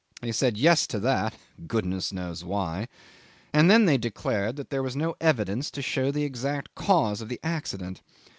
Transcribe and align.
They 0.19 0.31
said 0.31 0.57
Yes 0.57 0.87
to 0.87 0.99
that, 1.01 1.35
goodness 1.67 2.11
knows 2.11 2.43
why, 2.43 2.87
and 3.53 3.69
then 3.69 3.85
they 3.85 3.99
declared 3.99 4.55
that 4.55 4.71
there 4.71 4.81
was 4.81 4.95
no 4.95 5.15
evidence 5.21 5.69
to 5.69 5.81
show 5.83 6.09
the 6.09 6.23
exact 6.23 6.73
cause 6.73 7.21
of 7.21 7.29
the 7.29 7.39
accident. 7.43 8.01